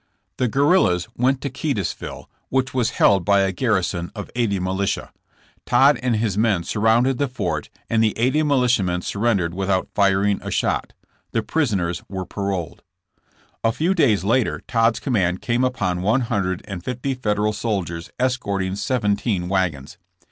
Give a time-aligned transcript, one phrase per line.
[0.37, 3.59] The guerrillas went to Keytesville, which was held by a 48 JESSB JAMKS.
[3.59, 5.11] garrison of eighty militia.
[5.67, 9.89] Todd and his men sur rounded the fort and the eighty militiamen surren dered without
[9.93, 10.93] firing a shot.
[11.33, 12.81] The prisoners were paroled.
[13.63, 18.75] A few days later Todd's command came upon one hundred and fifty Federal soldiers escorting
[18.77, 19.99] seventeen wagons.